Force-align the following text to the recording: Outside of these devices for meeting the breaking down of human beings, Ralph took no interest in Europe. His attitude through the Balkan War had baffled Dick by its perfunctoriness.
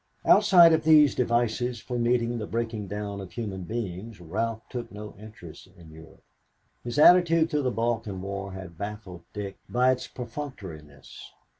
Outside 0.25 0.73
of 0.73 0.83
these 0.83 1.13
devices 1.13 1.79
for 1.79 1.99
meeting 1.99 2.39
the 2.39 2.47
breaking 2.47 2.87
down 2.87 3.21
of 3.21 3.33
human 3.33 3.65
beings, 3.65 4.19
Ralph 4.19 4.67
took 4.67 4.91
no 4.91 5.13
interest 5.19 5.67
in 5.77 5.91
Europe. 5.91 6.23
His 6.83 6.97
attitude 6.97 7.51
through 7.51 7.61
the 7.61 7.69
Balkan 7.69 8.19
War 8.19 8.53
had 8.53 8.79
baffled 8.79 9.21
Dick 9.31 9.59
by 9.69 9.91
its 9.91 10.07
perfunctoriness. 10.07 11.29